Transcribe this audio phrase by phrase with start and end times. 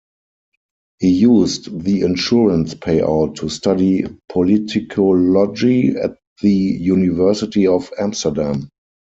[0.97, 8.67] He used the insurance payout to study politicology at the University of Amsterdam.